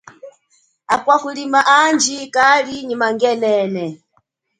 Akwa 0.93 1.15
kulima 1.23 1.59
andji 1.79 2.17
kali 2.35 2.75
nyi 2.87 2.95
mangenene. 3.01 3.85